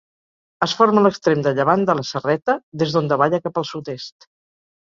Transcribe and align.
Es 0.65 0.71
forma 0.79 1.01
a 1.01 1.03
l'extrem 1.07 1.43
de 1.49 1.53
llevant 1.59 1.85
de 1.91 1.97
la 2.01 2.07
Serreta, 2.13 2.57
des 2.85 2.97
d'on 2.97 3.13
davalla 3.15 3.43
cap 3.47 3.63
al 3.63 3.71
sud-est. 3.77 4.31